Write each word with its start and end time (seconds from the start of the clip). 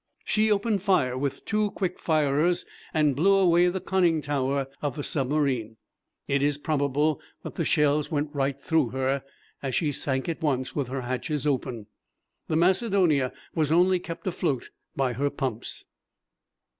She 0.25 0.51
opened 0.51 0.81
fire 0.81 1.15
with 1.15 1.45
two 1.45 1.69
quick 1.73 1.99
firers 1.99 2.65
and 2.91 3.15
blew 3.15 3.35
away 3.35 3.67
the 3.67 3.79
conning 3.79 4.19
tower 4.19 4.65
of 4.81 4.95
the 4.95 5.03
submarine. 5.03 5.77
It 6.27 6.41
is 6.41 6.57
probable 6.57 7.21
that 7.43 7.53
the 7.53 7.65
shells 7.65 8.09
went 8.09 8.33
right 8.33 8.59
through 8.59 8.89
her, 8.89 9.23
as 9.61 9.75
she 9.75 9.91
sank 9.91 10.27
at 10.27 10.41
once 10.41 10.75
with 10.75 10.87
her 10.87 11.01
hatches 11.01 11.45
open. 11.45 11.85
The 12.47 12.55
Macedonia 12.55 13.31
was 13.53 13.71
only 13.71 13.99
kept 13.99 14.25
afloat 14.25 14.71
by 14.95 15.13
her 15.13 15.29
pumps. 15.29 15.85